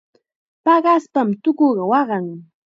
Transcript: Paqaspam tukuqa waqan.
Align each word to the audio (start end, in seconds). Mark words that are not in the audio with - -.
Paqaspam 0.63 1.29
tukuqa 1.43 1.83
waqan. 1.91 2.25